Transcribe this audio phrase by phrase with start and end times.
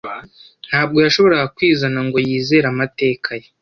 [0.69, 3.47] Ntabwo yashoboraga kwizana ngo yizere amateka ye.